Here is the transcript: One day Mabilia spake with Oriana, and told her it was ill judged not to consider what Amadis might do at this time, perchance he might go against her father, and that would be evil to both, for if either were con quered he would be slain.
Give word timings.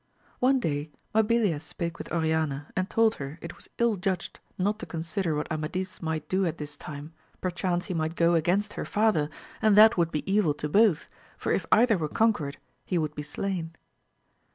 One 0.39 0.59
day 0.59 0.89
Mabilia 1.13 1.61
spake 1.61 1.99
with 1.99 2.11
Oriana, 2.11 2.71
and 2.75 2.89
told 2.89 3.13
her 3.21 3.37
it 3.39 3.55
was 3.55 3.69
ill 3.77 3.97
judged 3.97 4.39
not 4.57 4.79
to 4.79 4.87
consider 4.87 5.35
what 5.35 5.51
Amadis 5.51 6.01
might 6.01 6.27
do 6.27 6.43
at 6.47 6.57
this 6.57 6.75
time, 6.75 7.13
perchance 7.39 7.85
he 7.85 7.93
might 7.93 8.15
go 8.15 8.33
against 8.33 8.73
her 8.73 8.83
father, 8.85 9.29
and 9.61 9.75
that 9.77 9.97
would 9.97 10.09
be 10.09 10.27
evil 10.27 10.55
to 10.55 10.67
both, 10.67 11.07
for 11.37 11.51
if 11.51 11.67
either 11.71 11.99
were 11.99 12.09
con 12.09 12.33
quered 12.33 12.55
he 12.83 12.97
would 12.97 13.13
be 13.13 13.21
slain. 13.21 13.75